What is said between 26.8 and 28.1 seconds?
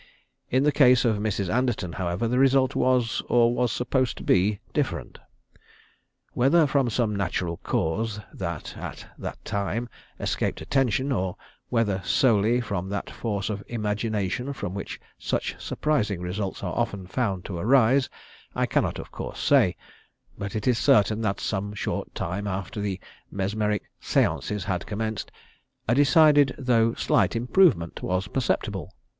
slight improvement